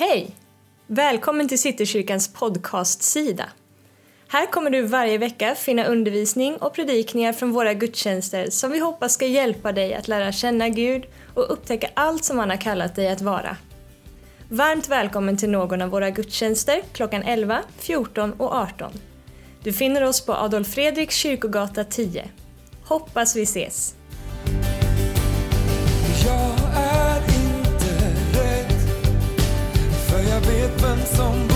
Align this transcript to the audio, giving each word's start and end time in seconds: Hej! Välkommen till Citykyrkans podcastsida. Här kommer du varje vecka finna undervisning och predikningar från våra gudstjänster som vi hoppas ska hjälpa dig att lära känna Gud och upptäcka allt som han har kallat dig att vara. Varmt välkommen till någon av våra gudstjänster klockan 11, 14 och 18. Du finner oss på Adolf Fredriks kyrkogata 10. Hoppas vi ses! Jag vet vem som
Hej! 0.00 0.30
Välkommen 0.86 1.48
till 1.48 1.58
Citykyrkans 1.58 2.32
podcastsida. 2.32 3.44
Här 4.28 4.46
kommer 4.46 4.70
du 4.70 4.82
varje 4.82 5.18
vecka 5.18 5.54
finna 5.54 5.84
undervisning 5.84 6.56
och 6.56 6.74
predikningar 6.74 7.32
från 7.32 7.52
våra 7.52 7.74
gudstjänster 7.74 8.50
som 8.50 8.70
vi 8.70 8.78
hoppas 8.78 9.14
ska 9.14 9.26
hjälpa 9.26 9.72
dig 9.72 9.94
att 9.94 10.08
lära 10.08 10.32
känna 10.32 10.68
Gud 10.68 11.06
och 11.34 11.52
upptäcka 11.52 11.90
allt 11.94 12.24
som 12.24 12.38
han 12.38 12.50
har 12.50 12.56
kallat 12.56 12.94
dig 12.94 13.08
att 13.08 13.20
vara. 13.20 13.56
Varmt 14.48 14.88
välkommen 14.88 15.36
till 15.36 15.50
någon 15.50 15.82
av 15.82 15.88
våra 15.88 16.10
gudstjänster 16.10 16.82
klockan 16.92 17.22
11, 17.22 17.62
14 17.78 18.32
och 18.32 18.52
18. 18.52 18.92
Du 19.62 19.72
finner 19.72 20.04
oss 20.04 20.26
på 20.26 20.34
Adolf 20.34 20.68
Fredriks 20.68 21.14
kyrkogata 21.14 21.84
10. 21.84 22.28
Hoppas 22.84 23.36
vi 23.36 23.42
ses! 23.42 23.94
Jag 30.38 30.52
vet 30.52 30.82
vem 30.82 30.98
som 30.98 31.47